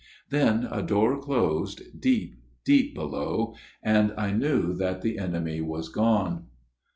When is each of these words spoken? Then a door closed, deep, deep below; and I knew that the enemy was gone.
Then 0.31 0.67
a 0.71 0.81
door 0.81 1.21
closed, 1.21 2.01
deep, 2.01 2.41
deep 2.65 2.95
below; 2.95 3.53
and 3.83 4.11
I 4.17 4.31
knew 4.31 4.73
that 4.73 5.03
the 5.03 5.19
enemy 5.19 5.61
was 5.61 5.89
gone. 5.89 6.47